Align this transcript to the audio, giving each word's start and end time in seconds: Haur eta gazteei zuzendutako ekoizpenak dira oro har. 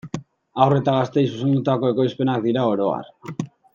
Haur 0.63 0.75
eta 0.77 0.95
gazteei 0.95 1.25
zuzendutako 1.33 1.93
ekoizpenak 1.95 2.43
dira 2.47 2.65
oro 2.71 2.89
har. 2.95 3.13